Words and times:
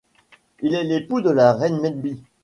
Il 0.63 0.73
est 0.73 0.83
l'époux 0.83 1.21
de 1.21 1.29
la 1.29 1.53
reine 1.53 1.79
Medb. 1.79 2.17